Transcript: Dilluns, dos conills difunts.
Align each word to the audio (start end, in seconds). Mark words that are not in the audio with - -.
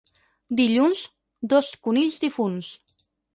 Dilluns, 0.59 1.03
dos 1.51 1.69
conills 1.89 2.19
difunts. 2.25 2.73